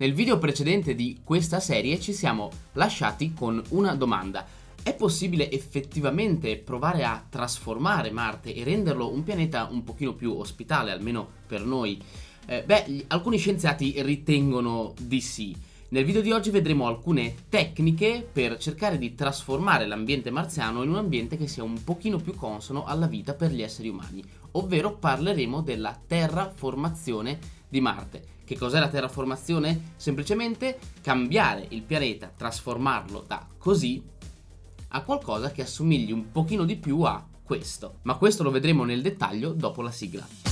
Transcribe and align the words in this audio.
Nel 0.00 0.14
video 0.14 0.38
precedente 0.38 0.94
di 0.94 1.18
questa 1.24 1.58
serie 1.58 1.98
ci 1.98 2.12
siamo 2.12 2.50
lasciati 2.74 3.32
con 3.34 3.60
una 3.70 3.96
domanda. 3.96 4.46
È 4.80 4.94
possibile 4.94 5.50
effettivamente 5.50 6.56
provare 6.56 7.02
a 7.02 7.20
trasformare 7.28 8.12
Marte 8.12 8.54
e 8.54 8.62
renderlo 8.62 9.12
un 9.12 9.24
pianeta 9.24 9.66
un 9.68 9.82
pochino 9.82 10.14
più 10.14 10.34
ospitale, 10.34 10.92
almeno 10.92 11.28
per 11.48 11.64
noi? 11.64 12.00
Eh, 12.46 12.62
beh, 12.62 13.06
alcuni 13.08 13.38
scienziati 13.38 14.00
ritengono 14.02 14.94
di 15.00 15.20
sì. 15.20 15.52
Nel 15.88 16.04
video 16.04 16.20
di 16.20 16.30
oggi 16.30 16.50
vedremo 16.50 16.86
alcune 16.86 17.34
tecniche 17.48 18.24
per 18.32 18.56
cercare 18.58 18.98
di 18.98 19.16
trasformare 19.16 19.84
l'ambiente 19.84 20.30
marziano 20.30 20.84
in 20.84 20.90
un 20.90 20.96
ambiente 20.96 21.36
che 21.36 21.48
sia 21.48 21.64
un 21.64 21.82
pochino 21.82 22.18
più 22.18 22.36
consono 22.36 22.84
alla 22.84 23.08
vita 23.08 23.34
per 23.34 23.50
gli 23.50 23.62
esseri 23.62 23.88
umani, 23.88 24.22
ovvero 24.52 24.96
parleremo 24.96 25.60
della 25.60 25.98
terraformazione 26.06 27.38
di 27.68 27.80
Marte. 27.80 28.36
Che 28.44 28.56
cos'è 28.56 28.78
la 28.78 28.88
terraformazione? 28.88 29.92
Semplicemente 29.96 30.78
cambiare 31.02 31.66
il 31.70 31.82
pianeta, 31.82 32.32
trasformarlo 32.34 33.24
da 33.26 33.46
così 33.58 34.02
a 34.88 35.02
qualcosa 35.02 35.50
che 35.50 35.62
assomigli 35.62 36.12
un 36.12 36.30
pochino 36.30 36.64
di 36.64 36.76
più 36.76 37.02
a 37.02 37.22
questo. 37.42 37.98
Ma 38.02 38.16
questo 38.16 38.42
lo 38.42 38.50
vedremo 38.50 38.84
nel 38.84 39.02
dettaglio 39.02 39.52
dopo 39.52 39.82
la 39.82 39.90
sigla. 39.90 40.47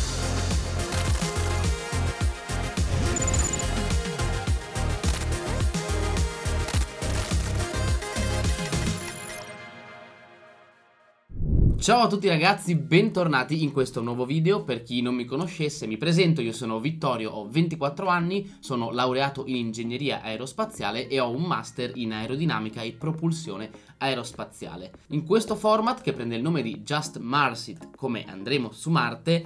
Ciao 11.86 12.00
a 12.00 12.08
tutti 12.08 12.26
ragazzi, 12.26 12.74
bentornati 12.74 13.62
in 13.62 13.70
questo 13.70 14.02
nuovo 14.02 14.26
video. 14.26 14.64
Per 14.64 14.82
chi 14.82 15.02
non 15.02 15.14
mi 15.14 15.24
conoscesse, 15.24 15.86
mi 15.86 15.96
presento, 15.96 16.40
io 16.40 16.52
sono 16.52 16.80
Vittorio, 16.80 17.30
ho 17.30 17.48
24 17.48 18.08
anni, 18.08 18.56
sono 18.58 18.90
laureato 18.90 19.44
in 19.46 19.54
ingegneria 19.54 20.20
aerospaziale 20.20 21.06
e 21.06 21.20
ho 21.20 21.30
un 21.30 21.44
master 21.44 21.92
in 21.94 22.12
aerodinamica 22.12 22.82
e 22.82 22.90
propulsione 22.90 23.70
aerospaziale. 23.98 24.90
In 25.10 25.24
questo 25.24 25.54
format, 25.54 26.00
che 26.00 26.12
prende 26.12 26.34
il 26.34 26.42
nome 26.42 26.62
di 26.62 26.82
Just 26.82 27.20
Marsit, 27.20 27.94
come 27.94 28.24
andremo 28.24 28.72
su 28.72 28.90
Marte, 28.90 29.44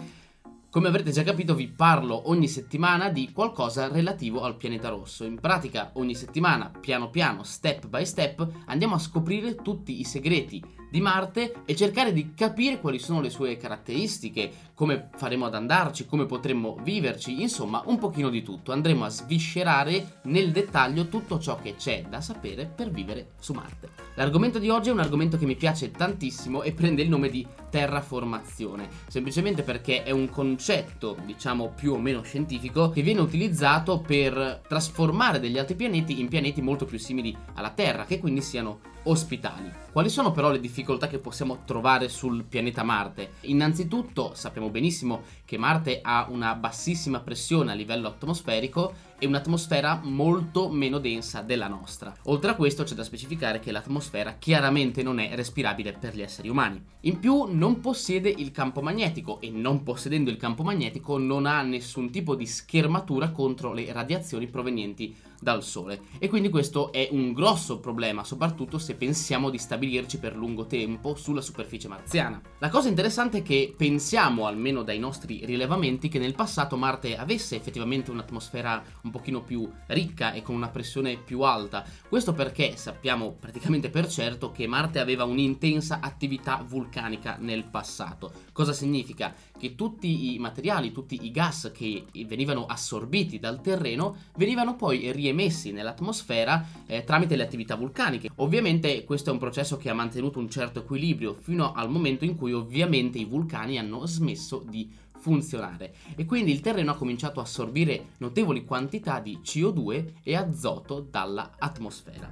come 0.70 0.88
avrete 0.88 1.10
già 1.10 1.22
capito 1.22 1.54
vi 1.54 1.68
parlo 1.68 2.30
ogni 2.30 2.48
settimana 2.48 3.10
di 3.10 3.32
qualcosa 3.32 3.88
relativo 3.88 4.40
al 4.44 4.56
pianeta 4.56 4.88
rosso. 4.88 5.24
In 5.24 5.38
pratica 5.38 5.90
ogni 5.96 6.14
settimana, 6.14 6.70
piano 6.80 7.10
piano, 7.10 7.42
step 7.42 7.86
by 7.86 8.06
step, 8.06 8.48
andiamo 8.64 8.94
a 8.94 8.98
scoprire 8.98 9.56
tutti 9.56 10.00
i 10.00 10.04
segreti 10.04 10.79
di 10.90 11.00
Marte 11.00 11.62
e 11.64 11.76
cercare 11.76 12.12
di 12.12 12.34
capire 12.34 12.80
quali 12.80 12.98
sono 12.98 13.20
le 13.20 13.30
sue 13.30 13.56
caratteristiche, 13.56 14.50
come 14.74 15.08
faremo 15.16 15.46
ad 15.46 15.54
andarci, 15.54 16.06
come 16.06 16.26
potremmo 16.26 16.76
viverci, 16.82 17.40
insomma 17.40 17.82
un 17.86 17.98
pochino 17.98 18.28
di 18.28 18.42
tutto. 18.42 18.72
Andremo 18.72 19.04
a 19.04 19.08
sviscerare 19.08 20.20
nel 20.24 20.50
dettaglio 20.50 21.06
tutto 21.06 21.38
ciò 21.38 21.58
che 21.60 21.76
c'è 21.76 22.04
da 22.08 22.20
sapere 22.20 22.66
per 22.66 22.90
vivere 22.90 23.32
su 23.38 23.52
Marte. 23.52 23.90
L'argomento 24.14 24.58
di 24.58 24.68
oggi 24.68 24.88
è 24.88 24.92
un 24.92 25.00
argomento 25.00 25.38
che 25.38 25.46
mi 25.46 25.56
piace 25.56 25.90
tantissimo 25.90 26.62
e 26.62 26.72
prende 26.72 27.02
il 27.02 27.08
nome 27.08 27.30
di 27.30 27.46
terraformazione, 27.70 28.88
semplicemente 29.06 29.62
perché 29.62 30.02
è 30.02 30.10
un 30.10 30.28
concetto, 30.28 31.16
diciamo 31.24 31.72
più 31.74 31.92
o 31.92 31.98
meno 31.98 32.22
scientifico, 32.22 32.90
che 32.90 33.02
viene 33.02 33.20
utilizzato 33.20 34.00
per 34.00 34.62
trasformare 34.66 35.38
degli 35.38 35.58
altri 35.58 35.76
pianeti 35.76 36.20
in 36.20 36.28
pianeti 36.28 36.60
molto 36.60 36.84
più 36.84 36.98
simili 36.98 37.36
alla 37.54 37.70
Terra, 37.70 38.04
che 38.04 38.18
quindi 38.18 38.42
siano 38.42 38.80
ospitali. 39.04 39.72
Quali 39.92 40.08
sono 40.08 40.30
però 40.32 40.50
le 40.50 40.60
difficoltà 40.60 41.06
che 41.06 41.18
possiamo 41.18 41.62
trovare 41.64 42.08
sul 42.08 42.44
pianeta 42.44 42.82
Marte? 42.82 43.32
Innanzitutto 43.42 44.32
sappiamo 44.34 44.70
benissimo 44.70 45.22
che 45.44 45.58
Marte 45.58 46.00
ha 46.02 46.26
una 46.28 46.54
bassissima 46.54 47.20
pressione 47.20 47.72
a 47.72 47.74
livello 47.74 48.08
atmosferico 48.08 48.92
e 49.20 49.26
un'atmosfera 49.26 50.00
molto 50.02 50.68
meno 50.68 50.98
densa 50.98 51.42
della 51.42 51.68
nostra. 51.68 52.12
Oltre 52.24 52.50
a 52.50 52.54
questo 52.56 52.82
c'è 52.82 52.94
da 52.94 53.04
specificare 53.04 53.60
che 53.60 53.70
l'atmosfera 53.70 54.34
chiaramente 54.38 55.04
non 55.04 55.20
è 55.20 55.32
respirabile 55.36 55.92
per 55.92 56.16
gli 56.16 56.22
esseri 56.22 56.48
umani. 56.48 56.82
In 57.02 57.20
più 57.20 57.44
non 57.44 57.80
possiede 57.80 58.28
il 58.28 58.50
campo 58.50 58.80
magnetico 58.80 59.40
e 59.40 59.50
non 59.50 59.84
possedendo 59.84 60.30
il 60.30 60.36
campo 60.36 60.62
magnetico 60.62 61.18
non 61.18 61.46
ha 61.46 61.62
nessun 61.62 62.10
tipo 62.10 62.34
di 62.34 62.46
schermatura 62.46 63.30
contro 63.30 63.72
le 63.72 63.92
radiazioni 63.92 64.48
provenienti 64.48 65.14
dal 65.40 65.64
Sole 65.64 66.02
e 66.18 66.28
quindi 66.28 66.50
questo 66.50 66.92
è 66.92 67.08
un 67.10 67.32
grosso 67.32 67.80
problema 67.80 68.24
soprattutto 68.24 68.78
se 68.78 68.94
pensiamo 68.94 69.48
di 69.48 69.56
stabilirci 69.58 70.18
per 70.18 70.36
lungo 70.36 70.66
tempo 70.66 71.14
sulla 71.14 71.40
superficie 71.40 71.88
marziana. 71.88 72.40
La 72.58 72.68
cosa 72.68 72.88
interessante 72.88 73.38
è 73.38 73.42
che 73.42 73.74
pensiamo 73.74 74.46
almeno 74.46 74.82
dai 74.82 74.98
nostri 74.98 75.44
rilevamenti 75.44 76.08
che 76.08 76.18
nel 76.18 76.34
passato 76.34 76.76
Marte 76.76 77.16
avesse 77.16 77.56
effettivamente 77.56 78.10
un'atmosfera 78.10 78.82
un 79.02 79.09
un 79.10 79.12
pochino 79.12 79.42
più 79.42 79.68
ricca 79.88 80.32
e 80.32 80.42
con 80.42 80.54
una 80.54 80.68
pressione 80.68 81.16
più 81.16 81.40
alta. 81.40 81.84
Questo 82.08 82.32
perché 82.32 82.76
sappiamo 82.76 83.32
praticamente 83.32 83.90
per 83.90 84.06
certo 84.06 84.52
che 84.52 84.68
Marte 84.68 85.00
aveva 85.00 85.24
un'intensa 85.24 85.98
attività 86.00 86.64
vulcanica 86.66 87.36
nel 87.38 87.64
passato. 87.64 88.32
Cosa 88.52 88.72
significa? 88.72 89.34
Che 89.58 89.74
tutti 89.74 90.34
i 90.34 90.38
materiali, 90.38 90.92
tutti 90.92 91.18
i 91.22 91.30
gas 91.30 91.70
che 91.74 92.06
venivano 92.26 92.66
assorbiti 92.66 93.38
dal 93.38 93.60
terreno 93.60 94.16
venivano 94.36 94.76
poi 94.76 95.12
riemessi 95.12 95.72
nell'atmosfera 95.72 96.64
eh, 96.86 97.04
tramite 97.04 97.36
le 97.36 97.42
attività 97.42 97.74
vulcaniche. 97.74 98.30
Ovviamente 98.36 99.04
questo 99.04 99.30
è 99.30 99.32
un 99.32 99.38
processo 99.38 99.76
che 99.76 99.90
ha 99.90 99.94
mantenuto 99.94 100.38
un 100.38 100.48
certo 100.48 100.80
equilibrio 100.80 101.34
fino 101.34 101.72
al 101.72 101.90
momento 101.90 102.24
in 102.24 102.36
cui 102.36 102.52
ovviamente 102.52 103.18
i 103.18 103.24
vulcani 103.24 103.78
hanno 103.78 104.06
smesso 104.06 104.64
di 104.66 104.88
funzionare 105.20 105.94
e 106.16 106.24
quindi 106.24 106.50
il 106.50 106.60
terreno 106.60 106.92
ha 106.92 106.96
cominciato 106.96 107.40
a 107.40 107.44
assorbire 107.44 108.12
notevoli 108.18 108.64
quantità 108.64 109.20
di 109.20 109.40
CO2 109.44 110.14
e 110.22 110.34
azoto 110.34 111.06
dall'atmosfera. 111.08 112.30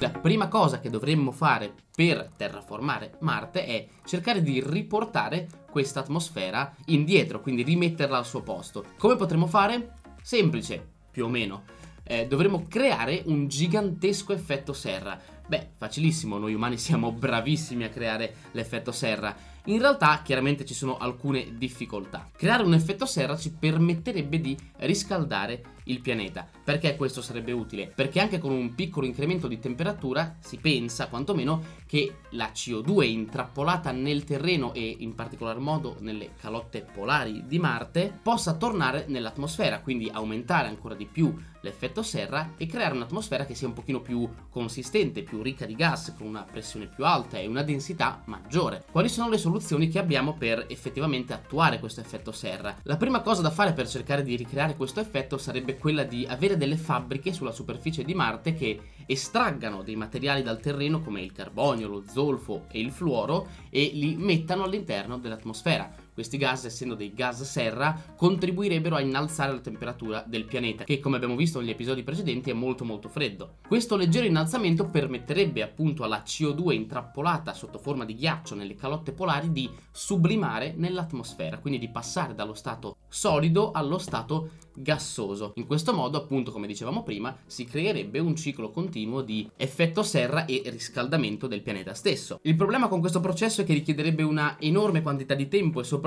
La 0.00 0.10
prima 0.10 0.48
cosa 0.48 0.80
che 0.80 0.88
dovremmo 0.88 1.30
fare 1.30 1.74
per 1.94 2.30
terraformare 2.34 3.18
Marte 3.20 3.66
è 3.66 3.86
cercare 4.06 4.40
di 4.40 4.62
riportare 4.64 5.46
questa 5.70 6.00
atmosfera 6.00 6.74
indietro, 6.86 7.42
quindi 7.42 7.62
rimetterla 7.62 8.16
al 8.16 8.24
suo 8.24 8.40
posto. 8.40 8.86
Come 8.96 9.16
potremmo 9.16 9.46
fare? 9.46 9.92
Semplice, 10.22 10.82
più 11.10 11.26
o 11.26 11.28
meno. 11.28 11.79
Eh, 12.10 12.26
dovremmo 12.26 12.66
creare 12.66 13.22
un 13.26 13.46
gigantesco 13.46 14.32
effetto 14.32 14.72
serra 14.72 15.16
Beh, 15.50 15.70
facilissimo, 15.74 16.38
noi 16.38 16.54
umani 16.54 16.78
siamo 16.78 17.10
bravissimi 17.10 17.82
a 17.82 17.88
creare 17.88 18.34
l'effetto 18.52 18.92
serra. 18.92 19.34
In 19.64 19.80
realtà, 19.80 20.22
chiaramente 20.22 20.64
ci 20.64 20.74
sono 20.74 20.96
alcune 20.96 21.56
difficoltà. 21.58 22.30
Creare 22.36 22.62
un 22.62 22.72
effetto 22.72 23.04
serra 23.04 23.36
ci 23.36 23.50
permetterebbe 23.50 24.40
di 24.40 24.56
riscaldare 24.76 25.78
il 25.90 26.00
pianeta. 26.00 26.48
Perché 26.64 26.96
questo 26.96 27.20
sarebbe 27.20 27.52
utile? 27.52 27.92
Perché 27.94 28.20
anche 28.20 28.38
con 28.38 28.52
un 28.52 28.74
piccolo 28.74 29.06
incremento 29.06 29.48
di 29.48 29.58
temperatura 29.58 30.36
si 30.40 30.56
pensa 30.58 31.08
quantomeno 31.08 31.78
che 31.86 32.18
la 32.30 32.50
CO2 32.54 33.04
intrappolata 33.04 33.90
nel 33.90 34.24
terreno 34.24 34.72
e 34.72 34.96
in 34.98 35.14
particolar 35.14 35.58
modo 35.58 35.96
nelle 36.00 36.30
calotte 36.40 36.82
polari 36.82 37.44
di 37.46 37.58
Marte 37.58 38.16
possa 38.22 38.54
tornare 38.54 39.04
nell'atmosfera, 39.08 39.80
quindi 39.80 40.08
aumentare 40.12 40.68
ancora 40.68 40.94
di 40.94 41.06
più 41.06 41.34
l'effetto 41.62 42.02
serra 42.02 42.54
e 42.56 42.66
creare 42.66 42.94
un'atmosfera 42.94 43.44
che 43.44 43.54
sia 43.54 43.66
un 43.66 43.74
pochino 43.74 44.00
più 44.00 44.28
consistente, 44.48 45.22
più 45.22 45.42
ricca 45.42 45.66
di 45.66 45.74
gas, 45.74 46.14
con 46.16 46.26
una 46.26 46.46
pressione 46.50 46.86
più 46.86 47.04
alta 47.04 47.38
e 47.38 47.46
una 47.46 47.62
densità 47.62 48.22
maggiore. 48.26 48.84
Quali 48.90 49.08
sono 49.08 49.28
le 49.28 49.38
soluzioni 49.38 49.88
che 49.88 49.98
abbiamo 49.98 50.34
per 50.34 50.66
effettivamente 50.68 51.32
attuare 51.32 51.78
questo 51.78 52.00
effetto 52.00 52.32
serra? 52.32 52.76
La 52.84 52.96
prima 52.96 53.20
cosa 53.20 53.42
da 53.42 53.50
fare 53.50 53.72
per 53.72 53.88
cercare 53.88 54.22
di 54.22 54.36
ricreare 54.36 54.76
questo 54.76 55.00
effetto 55.00 55.38
sarebbe 55.38 55.76
quella 55.80 56.04
di 56.04 56.24
avere 56.28 56.56
delle 56.56 56.76
fabbriche 56.76 57.32
sulla 57.32 57.50
superficie 57.50 58.04
di 58.04 58.14
Marte 58.14 58.54
che 58.54 58.80
estraggano 59.06 59.82
dei 59.82 59.96
materiali 59.96 60.42
dal 60.42 60.60
terreno 60.60 61.00
come 61.00 61.22
il 61.22 61.32
carbonio, 61.32 61.88
lo 61.88 62.04
zolfo 62.06 62.66
e 62.70 62.78
il 62.78 62.92
fluoro 62.92 63.48
e 63.70 63.90
li 63.92 64.14
mettano 64.14 64.62
all'interno 64.62 65.18
dell'atmosfera. 65.18 65.99
Questi 66.12 66.36
gas, 66.36 66.64
essendo 66.64 66.94
dei 66.94 67.12
gas 67.14 67.42
serra, 67.42 68.14
contribuirebbero 68.16 68.96
a 68.96 69.00
innalzare 69.00 69.52
la 69.52 69.60
temperatura 69.60 70.24
del 70.26 70.44
pianeta, 70.44 70.84
che 70.84 71.00
come 71.00 71.16
abbiamo 71.16 71.36
visto 71.36 71.60
negli 71.60 71.70
episodi 71.70 72.02
precedenti 72.02 72.50
è 72.50 72.54
molto 72.54 72.84
molto 72.84 73.08
freddo. 73.08 73.56
Questo 73.66 73.96
leggero 73.96 74.26
innalzamento 74.26 74.86
permetterebbe 74.86 75.62
appunto 75.62 76.02
alla 76.02 76.22
CO2 76.24 76.72
intrappolata 76.72 77.54
sotto 77.54 77.78
forma 77.78 78.04
di 78.04 78.14
ghiaccio 78.14 78.54
nelle 78.54 78.74
calotte 78.74 79.12
polari 79.12 79.52
di 79.52 79.70
sublimare 79.90 80.74
nell'atmosfera, 80.76 81.58
quindi 81.58 81.78
di 81.78 81.90
passare 81.90 82.34
dallo 82.34 82.54
stato 82.54 82.96
solido 83.08 83.70
allo 83.72 83.98
stato 83.98 84.50
gassoso. 84.74 85.52
In 85.56 85.66
questo 85.66 85.92
modo, 85.92 86.18
appunto, 86.18 86.50
come 86.50 86.66
dicevamo 86.66 87.02
prima, 87.02 87.36
si 87.46 87.64
creerebbe 87.64 88.18
un 88.18 88.36
ciclo 88.36 88.70
continuo 88.70 89.20
di 89.20 89.48
effetto 89.56 90.02
serra 90.02 90.44
e 90.44 90.62
riscaldamento 90.66 91.46
del 91.46 91.62
pianeta 91.62 91.94
stesso. 91.94 92.38
Il 92.42 92.56
problema 92.56 92.88
con 92.88 93.00
questo 93.00 93.20
processo 93.20 93.60
è 93.60 93.64
che 93.64 93.74
richiederebbe 93.74 94.22
una 94.22 94.56
enorme 94.60 95.02
quantità 95.02 95.34
di 95.34 95.48
tempo 95.48 95.80
e 95.80 95.84
soprattutto 95.84 95.99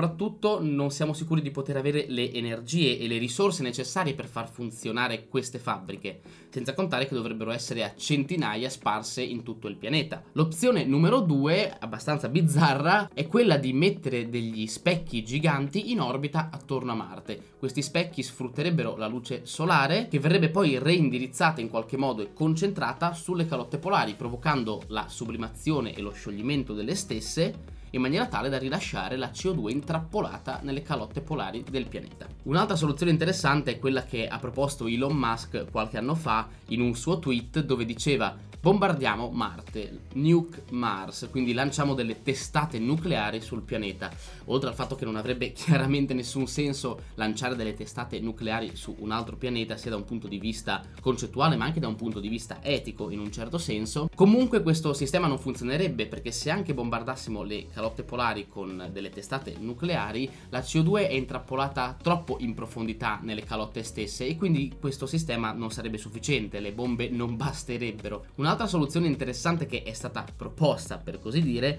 non 0.60 0.90
siamo 0.90 1.12
sicuri 1.12 1.40
di 1.40 1.50
poter 1.50 1.76
avere 1.76 2.06
le 2.08 2.32
energie 2.32 2.98
e 2.98 3.06
le 3.06 3.18
risorse 3.18 3.62
necessarie 3.62 4.14
per 4.14 4.26
far 4.26 4.50
funzionare 4.50 5.28
queste 5.28 5.58
fabbriche, 5.58 6.20
senza 6.50 6.74
contare 6.74 7.06
che 7.06 7.14
dovrebbero 7.14 7.50
essere 7.50 7.84
a 7.84 7.94
centinaia 7.96 8.68
sparse 8.68 9.22
in 9.22 9.42
tutto 9.42 9.68
il 9.68 9.76
pianeta. 9.76 10.22
L'opzione 10.32 10.84
numero 10.84 11.20
due, 11.20 11.74
abbastanza 11.78 12.28
bizzarra, 12.28 13.10
è 13.14 13.26
quella 13.26 13.56
di 13.56 13.72
mettere 13.72 14.28
degli 14.28 14.66
specchi 14.66 15.24
giganti 15.24 15.90
in 15.90 16.00
orbita 16.00 16.50
attorno 16.52 16.92
a 16.92 16.96
Marte. 16.96 17.52
Questi 17.58 17.82
specchi 17.82 18.22
sfrutterebbero 18.22 18.96
la 18.96 19.06
luce 19.06 19.46
solare 19.46 20.08
che 20.08 20.18
verrebbe 20.18 20.50
poi 20.50 20.78
reindirizzata 20.78 21.60
in 21.60 21.70
qualche 21.70 21.96
modo 21.96 22.22
e 22.22 22.32
concentrata 22.32 23.14
sulle 23.14 23.46
calotte 23.46 23.78
polari, 23.78 24.14
provocando 24.14 24.82
la 24.88 25.06
sublimazione 25.08 25.94
e 25.94 26.02
lo 26.02 26.12
scioglimento 26.12 26.74
delle 26.74 26.94
stesse 26.94 27.73
in 27.94 28.00
maniera 28.00 28.26
tale 28.26 28.48
da 28.48 28.58
rilasciare 28.58 29.16
la 29.16 29.30
CO2 29.30 29.70
intrappolata 29.70 30.60
nelle 30.62 30.82
calotte 30.82 31.20
polari 31.20 31.64
del 31.68 31.86
pianeta. 31.86 32.26
Un'altra 32.44 32.76
soluzione 32.76 33.12
interessante 33.12 33.72
è 33.72 33.78
quella 33.78 34.04
che 34.04 34.26
ha 34.26 34.38
proposto 34.38 34.86
Elon 34.86 35.16
Musk 35.16 35.70
qualche 35.70 35.98
anno 35.98 36.14
fa 36.14 36.48
in 36.68 36.80
un 36.80 36.94
suo 36.94 37.18
tweet 37.18 37.60
dove 37.60 37.84
diceva 37.84 38.36
bombardiamo 38.64 39.28
Marte, 39.28 40.04
nuke 40.14 40.62
Mars, 40.70 41.28
quindi 41.30 41.52
lanciamo 41.52 41.92
delle 41.92 42.22
testate 42.22 42.78
nucleari 42.78 43.42
sul 43.42 43.60
pianeta. 43.60 44.10
Oltre 44.46 44.70
al 44.70 44.74
fatto 44.74 44.94
che 44.94 45.04
non 45.04 45.16
avrebbe 45.16 45.52
chiaramente 45.54 46.14
nessun 46.14 46.46
senso 46.46 47.02
lanciare 47.16 47.56
delle 47.56 47.74
testate 47.74 48.18
nucleari 48.20 48.74
su 48.74 48.96
un 49.00 49.10
altro 49.10 49.36
pianeta, 49.36 49.76
sia 49.76 49.90
da 49.90 49.98
un 49.98 50.06
punto 50.06 50.28
di 50.28 50.38
vista 50.38 50.82
concettuale 51.02 51.56
ma 51.56 51.66
anche 51.66 51.78
da 51.78 51.88
un 51.88 51.96
punto 51.96 52.20
di 52.20 52.28
vista 52.28 52.60
etico 52.62 53.10
in 53.10 53.18
un 53.18 53.30
certo 53.30 53.58
senso, 53.58 54.08
comunque 54.14 54.62
questo 54.62 54.94
sistema 54.94 55.26
non 55.26 55.38
funzionerebbe 55.38 56.06
perché 56.06 56.32
se 56.32 56.48
anche 56.48 56.72
bombardassimo 56.72 57.42
le 57.42 57.68
calotte 57.68 58.02
polari 58.02 58.48
con 58.48 58.88
delle 58.90 59.10
testate 59.10 59.56
nucleari, 59.58 60.30
la 60.48 60.60
CO2 60.60 61.06
è 61.06 61.12
intrappolata 61.12 61.98
troppo 62.00 62.38
in 62.40 62.54
profondità 62.54 63.18
nelle 63.20 63.44
calotte 63.44 63.82
stesse 63.82 64.26
e 64.26 64.38
quindi 64.38 64.74
questo 64.80 65.04
sistema 65.04 65.52
non 65.52 65.70
sarebbe 65.70 65.98
sufficiente, 65.98 66.60
le 66.60 66.72
bombe 66.72 67.10
non 67.10 67.36
basterebbero. 67.36 68.24
Un'altra 68.36 68.53
Un'altra 68.54 68.78
soluzione 68.78 69.08
interessante 69.08 69.66
che 69.66 69.82
è 69.82 69.92
stata 69.92 70.24
proposta, 70.36 70.96
per 70.96 71.18
così 71.18 71.42
dire, 71.42 71.76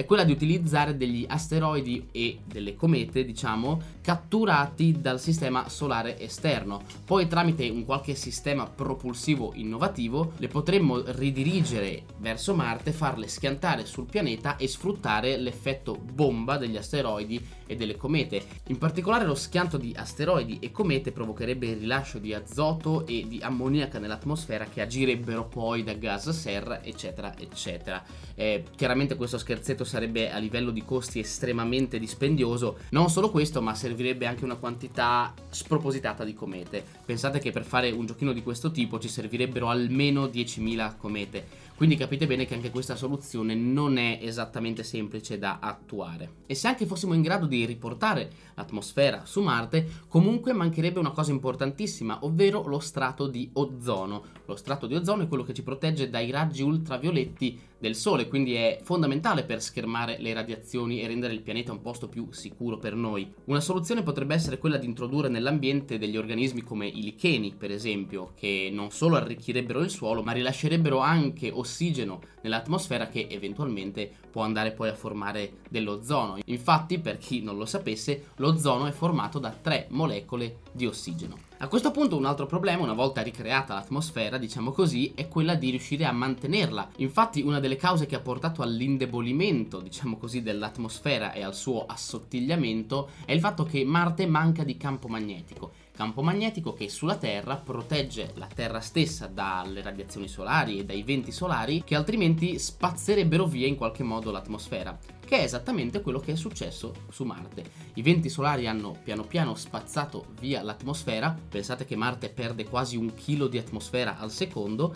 è 0.00 0.06
quella 0.06 0.24
di 0.24 0.32
utilizzare 0.32 0.96
degli 0.96 1.26
asteroidi 1.28 2.08
e 2.10 2.38
delle 2.46 2.74
comete, 2.74 3.22
diciamo, 3.22 3.98
catturati 4.00 4.98
dal 4.98 5.20
sistema 5.20 5.68
solare 5.68 6.18
esterno. 6.18 6.82
Poi 7.04 7.28
tramite 7.28 7.68
un 7.68 7.84
qualche 7.84 8.14
sistema 8.14 8.66
propulsivo 8.66 9.52
innovativo 9.56 10.32
le 10.38 10.48
potremmo 10.48 11.02
ridirigere 11.04 12.04
verso 12.16 12.54
Marte, 12.54 12.92
farle 12.92 13.28
schiantare 13.28 13.84
sul 13.84 14.06
pianeta 14.06 14.56
e 14.56 14.68
sfruttare 14.68 15.36
l'effetto 15.36 15.98
bomba 16.00 16.56
degli 16.56 16.78
asteroidi 16.78 17.58
e 17.66 17.76
delle 17.76 17.96
comete. 17.96 18.42
In 18.68 18.78
particolare 18.78 19.26
lo 19.26 19.34
schianto 19.34 19.76
di 19.76 19.94
asteroidi 19.94 20.60
e 20.60 20.72
comete 20.72 21.12
provocherebbe 21.12 21.66
il 21.66 21.76
rilascio 21.76 22.18
di 22.18 22.32
azoto 22.32 23.06
e 23.06 23.26
di 23.28 23.38
ammoniaca 23.42 23.98
nell'atmosfera 23.98 24.64
che 24.64 24.80
agirebbero 24.80 25.46
poi 25.46 25.84
da 25.84 25.92
gas 25.92 26.30
serra, 26.30 26.82
eccetera, 26.82 27.36
eccetera. 27.38 28.02
Eh, 28.34 28.64
chiaramente 28.74 29.14
questo 29.14 29.36
scherzetto 29.36 29.84
sarebbe 29.90 30.30
a 30.30 30.38
livello 30.38 30.70
di 30.70 30.84
costi 30.84 31.18
estremamente 31.18 31.98
dispendioso. 31.98 32.78
Non 32.90 33.10
solo 33.10 33.30
questo, 33.30 33.60
ma 33.60 33.74
servirebbe 33.74 34.24
anche 34.24 34.44
una 34.44 34.54
quantità 34.54 35.34
spropositata 35.48 36.24
di 36.24 36.32
comete. 36.32 36.84
Pensate 37.04 37.40
che 37.40 37.50
per 37.50 37.64
fare 37.64 37.90
un 37.90 38.06
giochino 38.06 38.32
di 38.32 38.42
questo 38.44 38.70
tipo 38.70 39.00
ci 39.00 39.08
servirebbero 39.08 39.68
almeno 39.68 40.26
10.000 40.26 40.96
comete. 40.96 41.68
Quindi 41.74 41.96
capite 41.96 42.26
bene 42.26 42.44
che 42.44 42.54
anche 42.54 42.70
questa 42.70 42.94
soluzione 42.94 43.54
non 43.54 43.96
è 43.96 44.18
esattamente 44.20 44.84
semplice 44.84 45.38
da 45.38 45.58
attuare. 45.60 46.42
E 46.46 46.54
se 46.54 46.68
anche 46.68 46.86
fossimo 46.86 47.14
in 47.14 47.22
grado 47.22 47.46
di 47.46 47.64
riportare 47.64 48.30
l'atmosfera 48.54 49.22
su 49.24 49.40
Marte, 49.40 49.88
comunque 50.06 50.52
mancherebbe 50.52 50.98
una 50.98 51.12
cosa 51.12 51.30
importantissima, 51.30 52.18
ovvero 52.20 52.66
lo 52.66 52.80
strato 52.80 53.26
di 53.26 53.48
ozono. 53.54 54.24
Lo 54.44 54.56
strato 54.56 54.86
di 54.86 54.94
ozono 54.94 55.22
è 55.22 55.26
quello 55.26 55.42
che 55.42 55.54
ci 55.54 55.62
protegge 55.62 56.10
dai 56.10 56.30
raggi 56.30 56.62
ultravioletti 56.62 57.58
del 57.80 57.96
Sole, 57.96 58.28
quindi 58.28 58.54
è 58.54 58.78
fondamentale 58.82 59.42
per 59.42 59.62
schermare 59.62 60.18
le 60.20 60.34
radiazioni 60.34 61.00
e 61.00 61.06
rendere 61.06 61.32
il 61.32 61.40
pianeta 61.40 61.72
un 61.72 61.80
posto 61.80 62.08
più 62.08 62.28
sicuro 62.30 62.78
per 62.78 62.94
noi. 62.94 63.32
Una 63.46 63.60
soluzione 63.60 64.02
potrebbe 64.02 64.34
essere 64.34 64.58
quella 64.58 64.76
di 64.76 64.86
introdurre 64.86 65.28
nell'ambiente 65.28 65.98
degli 65.98 66.16
organismi 66.16 66.62
come 66.62 66.86
i 66.86 67.02
licheni, 67.02 67.54
per 67.56 67.70
esempio, 67.70 68.32
che 68.36 68.68
non 68.70 68.90
solo 68.90 69.16
arricchirebbero 69.16 69.80
il 69.80 69.90
suolo, 69.90 70.22
ma 70.22 70.32
rilascerebbero 70.32 70.98
anche 70.98 71.50
ossigeno 71.50 72.20
nell'atmosfera 72.42 73.08
che 73.08 73.26
eventualmente 73.30 74.10
può 74.30 74.42
andare 74.42 74.72
poi 74.72 74.90
a 74.90 74.94
formare 74.94 75.54
dell'ozono. 75.70 76.38
Infatti, 76.44 76.98
per 76.98 77.16
chi 77.16 77.42
non 77.42 77.56
lo 77.56 77.64
sapesse, 77.64 78.26
l'ozono 78.36 78.86
è 78.86 78.92
formato 78.92 79.38
da 79.38 79.50
tre 79.50 79.86
molecole 79.90 80.58
di 80.72 80.86
ossigeno. 80.86 81.49
A 81.62 81.68
questo 81.68 81.90
punto 81.90 82.16
un 82.16 82.24
altro 82.24 82.46
problema, 82.46 82.84
una 82.84 82.94
volta 82.94 83.20
ricreata 83.20 83.74
l'atmosfera, 83.74 84.38
diciamo 84.38 84.72
così, 84.72 85.12
è 85.14 85.28
quella 85.28 85.56
di 85.56 85.68
riuscire 85.68 86.06
a 86.06 86.10
mantenerla. 86.10 86.92
Infatti 86.96 87.42
una 87.42 87.60
delle 87.60 87.76
cause 87.76 88.06
che 88.06 88.14
ha 88.16 88.20
portato 88.20 88.62
all'indebolimento, 88.62 89.80
diciamo 89.80 90.16
così, 90.16 90.40
dell'atmosfera 90.40 91.32
e 91.32 91.44
al 91.44 91.54
suo 91.54 91.84
assottigliamento 91.84 93.10
è 93.26 93.32
il 93.32 93.40
fatto 93.40 93.64
che 93.64 93.84
Marte 93.84 94.26
manca 94.26 94.64
di 94.64 94.78
campo 94.78 95.06
magnetico 95.08 95.72
campo 96.00 96.22
magnetico 96.22 96.72
che 96.72 96.88
sulla 96.88 97.16
Terra 97.16 97.56
protegge 97.56 98.32
la 98.36 98.46
Terra 98.46 98.80
stessa 98.80 99.26
dalle 99.26 99.82
radiazioni 99.82 100.28
solari 100.28 100.78
e 100.78 100.84
dai 100.86 101.02
venti 101.02 101.30
solari 101.30 101.84
che 101.84 101.94
altrimenti 101.94 102.58
spazzerebbero 102.58 103.44
via 103.44 103.66
in 103.66 103.76
qualche 103.76 104.02
modo 104.02 104.30
l'atmosfera, 104.30 104.98
che 105.22 105.40
è 105.40 105.42
esattamente 105.42 106.00
quello 106.00 106.18
che 106.18 106.32
è 106.32 106.36
successo 106.36 106.94
su 107.10 107.24
Marte. 107.24 107.64
I 107.92 108.00
venti 108.00 108.30
solari 108.30 108.66
hanno 108.66 108.96
piano 109.04 109.24
piano 109.24 109.54
spazzato 109.54 110.28
via 110.40 110.62
l'atmosfera, 110.62 111.38
pensate 111.50 111.84
che 111.84 111.96
Marte 111.96 112.30
perde 112.30 112.64
quasi 112.64 112.96
un 112.96 113.12
chilo 113.12 113.46
di 113.46 113.58
atmosfera 113.58 114.16
al 114.16 114.30
secondo, 114.30 114.94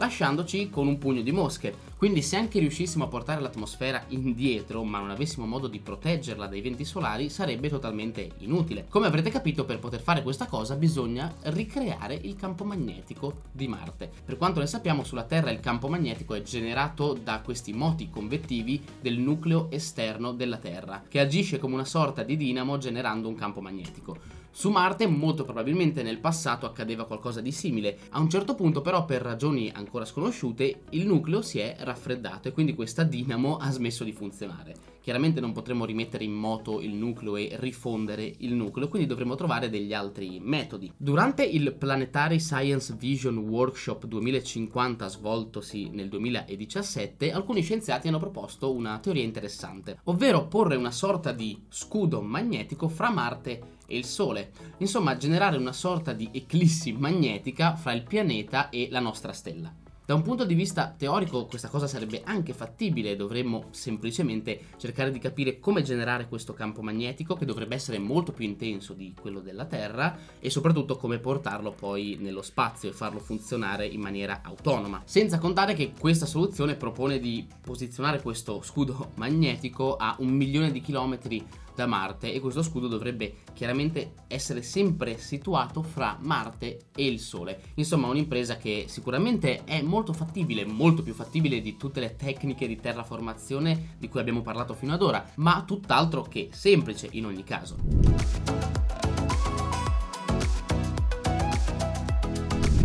lasciandoci 0.00 0.70
con 0.70 0.86
un 0.86 0.96
pugno 0.96 1.20
di 1.20 1.30
mosche. 1.30 1.88
Quindi 1.98 2.22
se 2.22 2.36
anche 2.36 2.58
riuscissimo 2.58 3.04
a 3.04 3.08
portare 3.08 3.42
l'atmosfera 3.42 4.04
indietro, 4.08 4.82
ma 4.82 4.98
non 4.98 5.10
avessimo 5.10 5.44
modo 5.44 5.68
di 5.68 5.78
proteggerla 5.78 6.46
dai 6.46 6.62
venti 6.62 6.86
solari, 6.86 7.28
sarebbe 7.28 7.68
totalmente 7.68 8.30
inutile. 8.38 8.86
Come 8.88 9.06
avrete 9.06 9.28
capito, 9.28 9.66
per 9.66 9.78
poter 9.78 10.00
fare 10.00 10.22
questa 10.22 10.46
cosa 10.46 10.74
bisogna 10.76 11.34
ricreare 11.42 12.14
il 12.14 12.34
campo 12.36 12.64
magnetico 12.64 13.42
di 13.52 13.68
Marte. 13.68 14.10
Per 14.24 14.38
quanto 14.38 14.60
ne 14.60 14.66
sappiamo, 14.66 15.04
sulla 15.04 15.24
Terra 15.24 15.50
il 15.50 15.60
campo 15.60 15.88
magnetico 15.88 16.32
è 16.32 16.40
generato 16.40 17.12
da 17.12 17.42
questi 17.42 17.74
moti 17.74 18.08
convettivi 18.08 18.82
del 19.02 19.18
nucleo 19.18 19.70
esterno 19.70 20.32
della 20.32 20.56
Terra, 20.56 21.02
che 21.06 21.20
agisce 21.20 21.58
come 21.58 21.74
una 21.74 21.84
sorta 21.84 22.22
di 22.22 22.38
dinamo 22.38 22.78
generando 22.78 23.28
un 23.28 23.34
campo 23.34 23.60
magnetico. 23.60 24.39
Su 24.52 24.70
Marte 24.70 25.06
molto 25.06 25.44
probabilmente 25.44 26.02
nel 26.02 26.18
passato 26.18 26.66
accadeva 26.66 27.06
qualcosa 27.06 27.40
di 27.40 27.52
simile. 27.52 27.98
A 28.10 28.18
un 28.18 28.28
certo 28.28 28.56
punto 28.56 28.80
però 28.80 29.04
per 29.04 29.22
ragioni 29.22 29.70
ancora 29.72 30.04
sconosciute 30.04 30.82
il 30.90 31.06
nucleo 31.06 31.40
si 31.40 31.60
è 31.60 31.76
raffreddato 31.78 32.48
e 32.48 32.52
quindi 32.52 32.74
questa 32.74 33.04
dinamo 33.04 33.58
ha 33.58 33.70
smesso 33.70 34.02
di 34.02 34.12
funzionare. 34.12 34.74
Chiaramente 35.00 35.40
non 35.40 35.52
potremo 35.52 35.86
rimettere 35.86 36.24
in 36.24 36.32
moto 36.32 36.80
il 36.80 36.92
nucleo 36.92 37.36
e 37.36 37.56
rifondere 37.58 38.34
il 38.38 38.52
nucleo, 38.52 38.88
quindi 38.88 39.08
dovremo 39.08 39.34
trovare 39.34 39.70
degli 39.70 39.94
altri 39.94 40.38
metodi. 40.40 40.92
Durante 40.96 41.42
il 41.42 41.74
Planetary 41.74 42.38
Science 42.38 42.94
Vision 42.98 43.38
Workshop 43.38 44.04
2050 44.04 45.08
svoltosi 45.08 45.88
nel 45.88 46.08
2017, 46.08 47.32
alcuni 47.32 47.62
scienziati 47.62 48.08
hanno 48.08 48.18
proposto 48.18 48.72
una 48.72 48.98
teoria 48.98 49.24
interessante, 49.24 50.00
ovvero 50.04 50.46
porre 50.48 50.76
una 50.76 50.90
sorta 50.90 51.32
di 51.32 51.58
scudo 51.68 52.20
magnetico 52.20 52.88
fra 52.88 53.10
Marte 53.10 53.78
e 53.86 53.96
il 53.96 54.04
Sole. 54.04 54.50
Insomma, 54.78 55.16
generare 55.16 55.56
una 55.56 55.72
sorta 55.72 56.12
di 56.12 56.28
eclissi 56.30 56.92
magnetica 56.92 57.74
fra 57.74 57.92
il 57.92 58.02
pianeta 58.02 58.68
e 58.68 58.88
la 58.90 59.00
nostra 59.00 59.32
stella. 59.32 59.72
Da 60.10 60.16
un 60.16 60.22
punto 60.22 60.44
di 60.44 60.54
vista 60.54 60.92
teorico 60.98 61.46
questa 61.46 61.68
cosa 61.68 61.86
sarebbe 61.86 62.22
anche 62.24 62.52
fattibile, 62.52 63.14
dovremmo 63.14 63.68
semplicemente 63.70 64.62
cercare 64.76 65.12
di 65.12 65.20
capire 65.20 65.60
come 65.60 65.82
generare 65.82 66.26
questo 66.26 66.52
campo 66.52 66.82
magnetico 66.82 67.36
che 67.36 67.44
dovrebbe 67.44 67.76
essere 67.76 68.00
molto 68.00 68.32
più 68.32 68.44
intenso 68.44 68.92
di 68.92 69.14
quello 69.14 69.38
della 69.38 69.66
Terra 69.66 70.18
e 70.40 70.50
soprattutto 70.50 70.96
come 70.96 71.20
portarlo 71.20 71.70
poi 71.70 72.16
nello 72.18 72.42
spazio 72.42 72.88
e 72.88 72.92
farlo 72.92 73.20
funzionare 73.20 73.86
in 73.86 74.00
maniera 74.00 74.40
autonoma. 74.42 75.02
Senza 75.04 75.38
contare 75.38 75.74
che 75.74 75.92
questa 75.96 76.26
soluzione 76.26 76.74
propone 76.74 77.20
di 77.20 77.46
posizionare 77.60 78.20
questo 78.20 78.62
scudo 78.62 79.12
magnetico 79.14 79.94
a 79.94 80.16
un 80.18 80.30
milione 80.30 80.72
di 80.72 80.80
chilometri 80.80 81.46
da 81.80 81.86
Marte 81.86 82.32
e 82.32 82.40
questo 82.40 82.62
scudo 82.62 82.88
dovrebbe 82.88 83.36
chiaramente 83.54 84.12
essere 84.28 84.60
sempre 84.60 85.16
situato 85.16 85.82
fra 85.82 86.18
Marte 86.20 86.88
e 86.94 87.06
il 87.06 87.18
Sole. 87.18 87.72
Insomma, 87.74 88.08
un'impresa 88.08 88.56
che 88.56 88.84
sicuramente 88.88 89.64
è 89.64 89.80
molto 89.80 90.12
fattibile, 90.12 90.66
molto 90.66 91.02
più 91.02 91.14
fattibile 91.14 91.62
di 91.62 91.76
tutte 91.78 92.00
le 92.00 92.16
tecniche 92.16 92.66
di 92.66 92.78
terraformazione 92.78 93.96
di 93.98 94.08
cui 94.08 94.20
abbiamo 94.20 94.42
parlato 94.42 94.74
fino 94.74 94.92
ad 94.92 95.02
ora, 95.02 95.24
ma 95.36 95.62
tutt'altro 95.66 96.22
che 96.22 96.50
semplice 96.52 97.08
in 97.12 97.24
ogni 97.24 97.44
caso. 97.44 97.76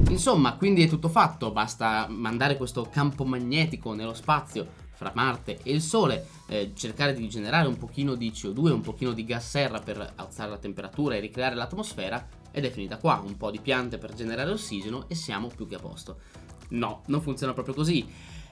Insomma, 0.07 0.55
quindi 0.55 0.83
è 0.83 0.87
tutto 0.87 1.09
fatto, 1.09 1.51
basta 1.51 2.07
mandare 2.09 2.55
questo 2.55 2.87
campo 2.89 3.25
magnetico 3.25 3.93
nello 3.93 4.13
spazio 4.13 4.83
fra 4.95 5.11
Marte 5.13 5.59
e 5.61 5.71
il 5.71 5.81
Sole, 5.81 6.27
eh, 6.47 6.71
cercare 6.73 7.13
di 7.13 7.27
generare 7.29 7.67
un 7.67 7.77
pochino 7.77 8.15
di 8.15 8.31
CO2, 8.31 8.71
un 8.71 8.81
pochino 8.81 9.11
di 9.11 9.25
gas 9.25 9.49
serra 9.49 9.79
per 9.79 10.13
alzare 10.15 10.49
la 10.49 10.57
temperatura 10.57 11.15
e 11.15 11.19
ricreare 11.19 11.55
l'atmosfera 11.55 12.27
ed 12.51 12.65
è 12.65 12.71
finita 12.71 12.97
qua, 12.97 13.21
un 13.25 13.35
po' 13.37 13.51
di 13.51 13.59
piante 13.59 13.97
per 13.97 14.13
generare 14.13 14.51
ossigeno 14.51 15.05
e 15.07 15.15
siamo 15.15 15.51
più 15.53 15.67
che 15.67 15.75
a 15.75 15.79
posto. 15.79 16.19
No, 16.69 17.03
non 17.07 17.21
funziona 17.21 17.53
proprio 17.53 17.75
così. 17.75 18.07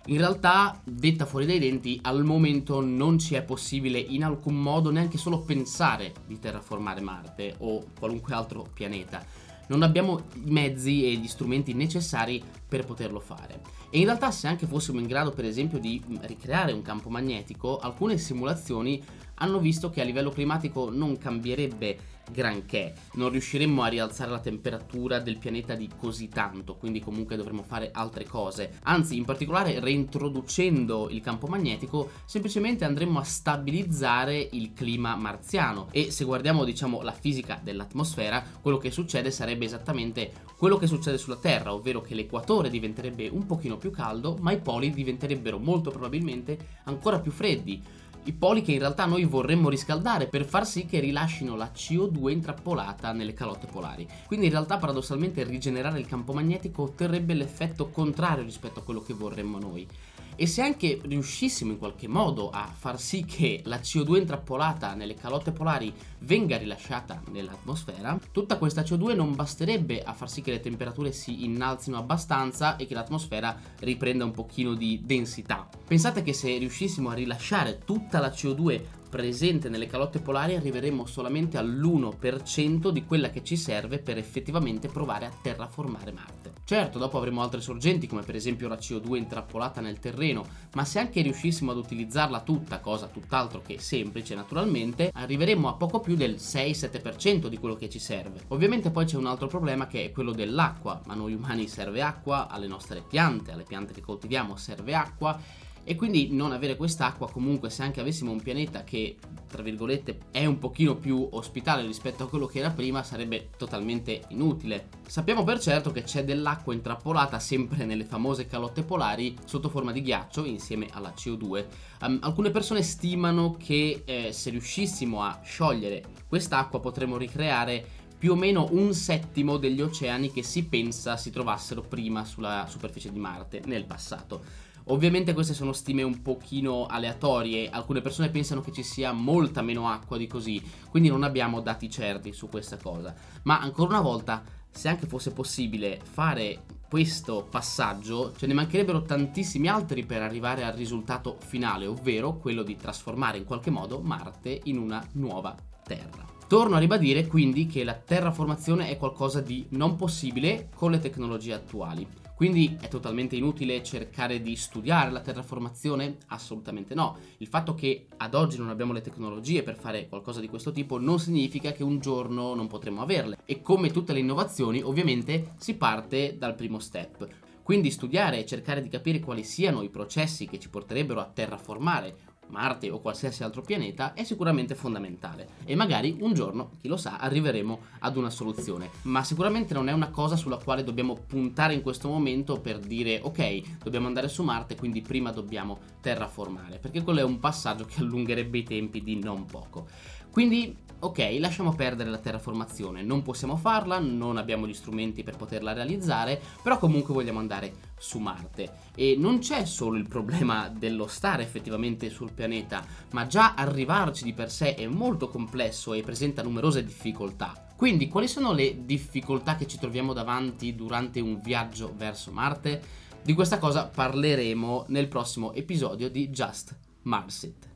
In 0.07 0.17
realtà, 0.17 0.81
detta 0.83 1.25
fuori 1.25 1.45
dai 1.45 1.59
denti, 1.59 1.97
al 2.03 2.25
momento 2.25 2.81
non 2.81 3.17
ci 3.17 3.35
è 3.35 3.43
possibile 3.43 3.97
in 3.99 4.25
alcun 4.25 4.61
modo 4.61 4.91
neanche 4.91 5.17
solo 5.17 5.39
pensare 5.39 6.11
di 6.27 6.37
terraformare 6.39 6.99
Marte 6.99 7.55
o 7.59 7.85
qualunque 7.97 8.33
altro 8.33 8.67
pianeta 8.73 9.25
non 9.67 9.83
abbiamo 9.83 10.23
i 10.43 10.51
mezzi 10.51 11.05
e 11.05 11.15
gli 11.15 11.27
strumenti 11.27 11.73
necessari 11.73 12.41
per 12.67 12.85
poterlo 12.85 13.19
fare. 13.19 13.61
E 13.89 13.99
in 13.99 14.05
realtà 14.05 14.31
se 14.31 14.47
anche 14.47 14.65
fossimo 14.65 14.99
in 14.99 15.07
grado 15.07 15.31
per 15.31 15.45
esempio 15.45 15.77
di 15.77 16.01
ricreare 16.21 16.71
un 16.71 16.81
campo 16.81 17.09
magnetico, 17.09 17.77
alcune 17.77 18.17
simulazioni 18.17 19.01
hanno 19.35 19.59
visto 19.59 19.89
che 19.89 20.01
a 20.01 20.03
livello 20.05 20.29
climatico 20.29 20.89
non 20.89 21.17
cambierebbe 21.17 21.97
granché, 22.31 22.93
non 23.13 23.29
riusciremmo 23.29 23.83
a 23.83 23.87
rialzare 23.87 24.31
la 24.31 24.39
temperatura 24.39 25.19
del 25.19 25.37
pianeta 25.37 25.75
di 25.75 25.89
così 25.97 26.29
tanto, 26.29 26.75
quindi 26.75 26.99
comunque 26.99 27.35
dovremmo 27.35 27.63
fare 27.63 27.89
altre 27.91 28.25
cose. 28.25 28.79
Anzi, 28.83 29.17
in 29.17 29.25
particolare 29.25 29.79
reintroducendo 29.79 31.09
il 31.09 31.21
campo 31.21 31.47
magnetico, 31.47 32.09
semplicemente 32.25 32.85
andremo 32.85 33.19
a 33.19 33.23
stabilizzare 33.23 34.49
il 34.51 34.73
clima 34.73 35.15
marziano. 35.15 35.87
E 35.91 36.11
se 36.11 36.23
guardiamo, 36.23 36.63
diciamo, 36.63 37.01
la 37.01 37.11
fisica 37.11 37.59
dell'atmosfera, 37.61 38.43
quello 38.61 38.77
che 38.77 38.91
succede 38.91 39.31
sarebbe 39.31 39.65
esattamente 39.65 40.31
quello 40.57 40.77
che 40.77 40.87
succede 40.87 41.17
sulla 41.17 41.35
Terra, 41.35 41.73
ovvero 41.73 42.01
che 42.01 42.15
l'equatore 42.15 42.69
diventerebbe 42.69 43.27
un 43.27 43.45
pochino 43.45 43.77
più 43.77 43.91
caldo, 43.91 44.37
ma 44.39 44.51
i 44.51 44.59
poli 44.59 44.91
diventerebbero 44.91 45.59
molto 45.59 45.91
probabilmente 45.91 46.57
ancora 46.85 47.19
più 47.19 47.31
freddi 47.31 48.01
i 48.25 48.31
poli 48.31 48.61
che 48.61 48.71
in 48.71 48.79
realtà 48.79 49.05
noi 49.05 49.25
vorremmo 49.25 49.69
riscaldare 49.69 50.27
per 50.27 50.45
far 50.45 50.65
sì 50.65 50.85
che 50.85 50.99
rilascino 50.99 51.55
la 51.55 51.71
CO2 51.75 52.29
intrappolata 52.29 53.11
nelle 53.11 53.33
calotte 53.33 53.67
polari. 53.67 54.07
Quindi 54.27 54.45
in 54.45 54.51
realtà 54.51 54.77
paradossalmente 54.77 55.43
rigenerare 55.43 55.99
il 55.99 56.07
campo 56.07 56.31
magnetico 56.31 56.83
otterrebbe 56.83 57.33
l'effetto 57.33 57.89
contrario 57.89 58.43
rispetto 58.43 58.79
a 58.79 58.83
quello 58.83 59.01
che 59.01 59.13
vorremmo 59.13 59.59
noi. 59.59 59.87
E 60.35 60.47
se 60.47 60.61
anche 60.61 60.99
riuscissimo 61.03 61.71
in 61.71 61.77
qualche 61.77 62.07
modo 62.07 62.49
a 62.49 62.67
far 62.75 62.99
sì 62.99 63.23
che 63.23 63.61
la 63.65 63.77
CO2 63.77 64.17
intrappolata 64.17 64.95
nelle 64.95 65.13
calotte 65.13 65.51
polari 65.51 65.93
venga 66.19 66.57
rilasciata 66.57 67.21
nell'atmosfera, 67.31 68.19
tutta 68.31 68.57
questa 68.57 68.81
CO2 68.81 69.15
non 69.15 69.35
basterebbe 69.35 70.01
a 70.01 70.13
far 70.13 70.29
sì 70.29 70.41
che 70.41 70.51
le 70.51 70.59
temperature 70.59 71.11
si 71.11 71.43
innalzino 71.45 71.97
abbastanza 71.97 72.77
e 72.77 72.87
che 72.87 72.95
l'atmosfera 72.95 73.59
riprenda 73.79 74.25
un 74.25 74.31
pochino 74.31 74.73
di 74.73 75.01
densità. 75.03 75.69
Pensate 75.85 76.23
che 76.23 76.33
se 76.33 76.57
riuscissimo 76.57 77.09
a 77.09 77.13
rilasciare 77.13 77.81
tutta 77.85 78.19
la 78.19 78.29
CO2 78.29 79.02
presente 79.13 79.69
nelle 79.69 79.85
calotte 79.85 80.17
polari 80.17 80.55
arriveremo 80.55 81.05
solamente 81.05 81.59
all'1% 81.59 82.89
di 82.89 83.05
quella 83.05 83.29
che 83.29 83.43
ci 83.43 83.55
serve 83.55 83.99
per 83.99 84.17
effettivamente 84.17 84.87
provare 84.87 85.27
a 85.27 85.31
terraformare 85.39 86.11
Marte. 86.11 86.53
Certo, 86.63 86.97
dopo 86.97 87.19
avremo 87.19 87.43
altre 87.43 87.61
sorgenti 87.61 88.07
come 88.07 88.23
per 88.23 88.33
esempio 88.33 88.67
la 88.67 88.77
CO2 88.77 89.17
intrappolata 89.17 89.81
nel 89.81 89.99
terreno, 89.99 90.43
ma 90.73 90.83
se 90.83 90.97
anche 90.97 91.21
riuscissimo 91.21 91.69
ad 91.69 91.77
utilizzarla 91.77 92.41
tutta, 92.41 92.79
cosa 92.79 93.05
tutt'altro 93.05 93.61
che 93.61 93.79
semplice 93.79 94.33
naturalmente, 94.33 95.11
arriveremo 95.13 95.67
a 95.67 95.73
poco 95.73 95.99
più 95.99 96.15
del 96.15 96.37
6-7% 96.39 97.45
di 97.45 97.59
quello 97.59 97.75
che 97.75 97.89
ci 97.89 97.99
serve. 97.99 98.45
Ovviamente 98.47 98.89
poi 98.89 99.05
c'è 99.05 99.17
un 99.17 99.27
altro 99.27 99.45
problema 99.45 99.85
che 99.85 100.05
è 100.05 100.11
quello 100.11 100.31
dell'acqua, 100.31 101.03
a 101.05 101.13
noi 101.13 101.35
umani 101.35 101.67
serve 101.67 102.01
acqua, 102.01 102.47
alle 102.47 102.65
nostre 102.65 103.03
piante, 103.07 103.51
alle 103.51 103.61
piante 103.61 103.93
che 103.93 104.01
coltiviamo 104.01 104.55
serve 104.55 104.95
acqua 104.95 105.39
e 105.83 105.95
quindi 105.95 106.29
non 106.31 106.51
avere 106.51 106.75
quest'acqua 106.75 107.29
comunque 107.29 107.69
se 107.69 107.83
anche 107.83 107.99
avessimo 107.99 108.31
un 108.31 108.41
pianeta 108.41 108.83
che 108.83 109.17
tra 109.47 109.61
virgolette 109.61 110.19
è 110.31 110.45
un 110.45 110.57
pochino 110.57 110.95
più 110.95 111.27
ospitale 111.31 111.85
rispetto 111.85 112.23
a 112.23 112.29
quello 112.29 112.47
che 112.47 112.59
era 112.59 112.71
prima 112.71 113.03
sarebbe 113.03 113.49
totalmente 113.55 114.23
inutile. 114.29 114.87
Sappiamo 115.05 115.43
per 115.43 115.59
certo 115.59 115.91
che 115.91 116.01
c'è 116.01 116.23
dell'acqua 116.23 116.73
intrappolata 116.73 117.37
sempre 117.37 117.85
nelle 117.85 118.05
famose 118.05 118.47
calotte 118.47 118.83
polari 118.83 119.35
sotto 119.45 119.69
forma 119.69 119.91
di 119.91 120.01
ghiaccio 120.01 120.45
insieme 120.45 120.87
alla 120.91 121.13
CO2. 121.15 121.41
Um, 121.43 121.65
ehm, 122.01 122.19
alcune 122.21 122.49
persone 122.49 122.81
stimano 122.81 123.55
che 123.57 124.01
eh, 124.05 124.31
se 124.31 124.49
riuscissimo 124.49 125.21
a 125.21 125.39
sciogliere 125.43 126.03
quest'acqua 126.27 126.79
potremmo 126.79 127.17
ricreare 127.17 128.01
più 128.23 128.31
o 128.31 128.35
meno 128.35 128.69
un 128.71 128.93
settimo 128.93 129.57
degli 129.57 129.81
oceani 129.81 130.31
che 130.31 130.43
si 130.43 130.63
pensa 130.63 131.17
si 131.17 131.29
trovassero 131.29 131.81
prima 131.81 132.23
sulla 132.23 132.65
superficie 132.69 133.11
di 133.11 133.19
Marte 133.19 133.61
nel 133.65 133.85
passato. 133.85 134.71
Ovviamente 134.87 135.33
queste 135.33 135.53
sono 135.53 135.71
stime 135.71 136.03
un 136.03 136.21
pochino 136.21 136.85
aleatorie, 136.85 137.69
alcune 137.69 138.01
persone 138.01 138.29
pensano 138.29 138.61
che 138.61 138.73
ci 138.73 138.83
sia 138.83 139.13
molta 139.13 139.61
meno 139.61 139.87
acqua 139.87 140.17
di 140.17 140.27
così, 140.27 140.61
quindi 140.89 141.07
non 141.07 141.23
abbiamo 141.23 141.61
dati 141.61 141.89
certi 141.89 142.33
su 142.33 142.49
questa 142.49 142.77
cosa. 142.77 143.13
Ma 143.43 143.59
ancora 143.59 143.91
una 143.91 144.01
volta, 144.01 144.43
se 144.69 144.89
anche 144.89 145.07
fosse 145.07 145.31
possibile 145.31 146.01
fare 146.03 146.63
questo 146.89 147.47
passaggio, 147.49 148.33
ce 148.35 148.45
ne 148.45 148.53
mancherebbero 148.53 149.03
tantissimi 149.03 149.67
altri 149.67 150.05
per 150.05 150.21
arrivare 150.21 150.63
al 150.63 150.73
risultato 150.73 151.37
finale, 151.39 151.87
ovvero 151.87 152.37
quello 152.37 152.61
di 152.61 152.75
trasformare 152.75 153.37
in 153.37 153.45
qualche 153.45 153.71
modo 153.71 154.01
Marte 154.01 154.59
in 154.65 154.77
una 154.77 155.03
nuova 155.13 155.55
Terra. 155.83 156.25
Torno 156.47 156.75
a 156.75 156.79
ribadire 156.79 157.25
quindi 157.25 157.65
che 157.65 157.83
la 157.83 157.95
terraformazione 157.95 158.89
è 158.89 158.97
qualcosa 158.97 159.41
di 159.41 159.65
non 159.69 159.95
possibile 159.95 160.69
con 160.75 160.91
le 160.91 160.99
tecnologie 160.99 161.53
attuali. 161.53 162.22
Quindi 162.35 162.77
è 162.81 162.87
totalmente 162.87 163.35
inutile 163.35 163.83
cercare 163.83 164.41
di 164.41 164.55
studiare 164.55 165.11
la 165.11 165.21
terraformazione? 165.21 166.17
Assolutamente 166.27 166.95
no. 166.95 167.17
Il 167.37 167.47
fatto 167.47 167.75
che 167.75 168.07
ad 168.17 168.33
oggi 168.33 168.57
non 168.57 168.69
abbiamo 168.69 168.91
le 168.91 169.01
tecnologie 169.01 169.63
per 169.63 169.77
fare 169.77 170.07
qualcosa 170.07 170.39
di 170.39 170.47
questo 170.47 170.71
tipo 170.71 170.99
non 170.99 171.19
significa 171.19 171.71
che 171.71 171.83
un 171.83 171.99
giorno 171.99 172.55
non 172.55 172.67
potremo 172.67 173.01
averle. 173.01 173.37
E 173.45 173.61
come 173.61 173.91
tutte 173.91 174.13
le 174.13 174.19
innovazioni, 174.19 174.81
ovviamente 174.81 175.53
si 175.57 175.75
parte 175.75 176.35
dal 176.37 176.55
primo 176.55 176.79
step. 176.79 177.27
Quindi 177.61 177.91
studiare 177.91 178.39
e 178.39 178.45
cercare 178.45 178.81
di 178.81 178.89
capire 178.89 179.19
quali 179.19 179.43
siano 179.43 179.83
i 179.83 179.89
processi 179.89 180.47
che 180.47 180.59
ci 180.59 180.69
porterebbero 180.69 181.21
a 181.21 181.31
terraformare 181.33 182.32
Marte 182.47 182.89
o 182.89 182.99
qualsiasi 182.99 183.43
altro 183.43 183.61
pianeta 183.61 184.13
è 184.13 184.23
sicuramente 184.23 184.75
fondamentale 184.75 185.47
e 185.65 185.75
magari 185.75 186.17
un 186.19 186.33
giorno, 186.33 186.71
chi 186.79 186.87
lo 186.87 186.97
sa, 186.97 187.17
arriveremo 187.17 187.79
ad 187.99 188.17
una 188.17 188.29
soluzione, 188.29 188.89
ma 189.03 189.23
sicuramente 189.23 189.73
non 189.73 189.89
è 189.89 189.91
una 189.91 190.09
cosa 190.09 190.35
sulla 190.35 190.57
quale 190.57 190.83
dobbiamo 190.83 191.15
puntare 191.15 191.73
in 191.73 191.81
questo 191.81 192.07
momento 192.09 192.59
per 192.59 192.79
dire 192.79 193.19
ok, 193.23 193.79
dobbiamo 193.83 194.07
andare 194.07 194.27
su 194.27 194.43
Marte, 194.43 194.75
quindi 194.75 195.01
prima 195.01 195.31
dobbiamo 195.31 195.79
terraformare, 196.01 196.77
perché 196.77 197.01
quello 197.01 197.19
è 197.19 197.23
un 197.23 197.39
passaggio 197.39 197.85
che 197.85 197.99
allungherebbe 197.99 198.59
i 198.59 198.63
tempi 198.63 199.01
di 199.01 199.19
non 199.19 199.45
poco. 199.45 199.87
Quindi 200.33 200.75
ok, 201.05 201.35
lasciamo 201.39 201.73
perdere 201.73 202.09
la 202.09 202.17
terraformazione, 202.17 203.01
non 203.01 203.21
possiamo 203.21 203.57
farla, 203.57 203.99
non 203.99 204.37
abbiamo 204.37 204.65
gli 204.67 204.73
strumenti 204.73 205.23
per 205.23 205.35
poterla 205.35 205.73
realizzare, 205.73 206.41
però 206.61 206.77
comunque 206.77 207.13
vogliamo 207.13 207.39
andare 207.39 207.73
su 207.97 208.19
Marte. 208.19 208.71
E 208.95 209.15
non 209.17 209.39
c'è 209.39 209.65
solo 209.65 209.97
il 209.97 210.07
problema 210.07 210.69
dello 210.69 211.07
stare 211.07 211.43
effettivamente 211.43 212.09
sul 212.09 212.31
pianeta, 212.31 212.85
ma 213.11 213.27
già 213.27 213.53
arrivarci 213.53 214.23
di 214.23 214.33
per 214.33 214.49
sé 214.49 214.75
è 214.75 214.87
molto 214.87 215.27
complesso 215.27 215.93
e 215.93 216.03
presenta 216.03 216.41
numerose 216.41 216.83
difficoltà. 216.83 217.67
Quindi 217.75 218.07
quali 218.07 218.27
sono 218.27 218.53
le 218.53 218.85
difficoltà 218.85 219.55
che 219.55 219.67
ci 219.67 219.77
troviamo 219.77 220.13
davanti 220.13 220.73
durante 220.73 221.19
un 221.19 221.41
viaggio 221.41 221.93
verso 221.97 222.31
Marte? 222.31 222.81
Di 223.21 223.33
questa 223.33 223.57
cosa 223.57 223.87
parleremo 223.87 224.85
nel 224.87 225.07
prossimo 225.07 225.53
episodio 225.53 226.09
di 226.09 226.29
Just 226.29 226.75
Marsit. 227.03 227.72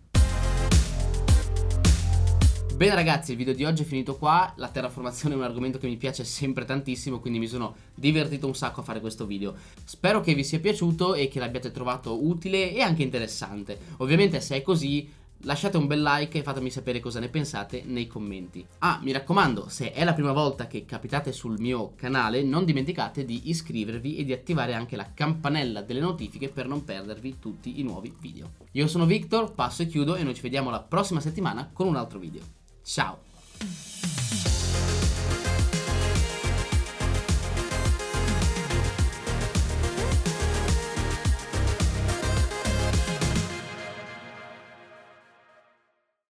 Bene 2.78 2.94
ragazzi, 2.94 3.32
il 3.32 3.38
video 3.38 3.56
di 3.56 3.66
oggi 3.66 3.82
è 3.82 3.86
finito 3.88 4.18
qua, 4.18 4.54
la 4.58 4.68
terraformazione 4.68 5.34
è 5.34 5.38
un 5.40 5.44
argomento 5.44 5.80
che 5.80 5.88
mi 5.88 5.98
piace 5.98 6.24
sempre 6.24 6.64
tantissimo, 6.64 7.20
quindi 7.20 7.40
mi 7.40 7.48
sono 7.48 7.74
divertito 7.96 8.46
un 8.46 8.54
sacco 8.54 8.82
a 8.82 8.84
fare 8.84 9.00
questo 9.00 9.26
video. 9.26 9.56
Spero 9.84 10.22
che 10.22 10.36
vi 10.36 10.44
sia 10.44 10.60
piaciuto 10.60 11.16
e 11.16 11.28
che 11.28 11.40
l'abbiate 11.40 11.72
trovato 11.72 12.24
utile 12.24 12.72
e 12.72 12.82
anche 12.82 13.02
interessante. 13.02 13.80
Ovviamente 13.98 14.42
se 14.42 14.58
è 14.58 14.62
così 14.62 15.10
lasciate 15.42 15.78
un 15.78 15.88
bel 15.88 16.04
like 16.04 16.38
e 16.38 16.44
fatemi 16.44 16.70
sapere 16.70 17.00
cosa 17.00 17.20
ne 17.20 17.30
pensate 17.30 17.82
nei 17.84 18.06
commenti. 18.06 18.64
Ah, 18.78 19.00
mi 19.02 19.12
raccomando, 19.12 19.70
se 19.70 19.92
è 19.92 20.04
la 20.04 20.14
prima 20.14 20.32
volta 20.32 20.68
che 20.68 20.86
capitate 20.86 21.32
sul 21.32 21.60
mio 21.60 21.94
canale, 21.96 22.44
non 22.44 22.64
dimenticate 22.64 23.26
di 23.26 23.50
iscrivervi 23.50 24.18
e 24.18 24.24
di 24.24 24.34
attivare 24.34 24.76
anche 24.76 24.96
la 24.96 25.14
campanella 25.16 25.82
delle 25.82 26.00
notifiche 26.00 26.50
per 26.50 26.68
non 26.68 26.84
perdervi 26.84 27.40
tutti 27.40 27.80
i 27.80 27.84
nuovi 27.84 28.14
video. 28.20 28.52
Io 28.74 28.88
sono 28.88 29.08
Victor, 29.08 29.56
passo 29.56 29.82
e 29.82 29.88
chiudo 29.88 30.14
e 30.14 30.22
noi 30.22 30.36
ci 30.36 30.44
vediamo 30.44 30.70
la 30.70 30.80
prossima 30.80 31.20
settimana 31.20 31.72
con 31.74 31.88
un 31.88 31.96
altro 31.96 32.20
video. 32.20 32.57
Ciao! 32.88 33.20